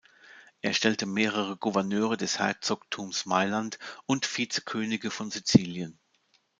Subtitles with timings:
[0.61, 3.77] Es stellte mehrere Gouverneure des Herzogtums Mailand
[4.07, 5.99] und Vizekönige von Sizilien.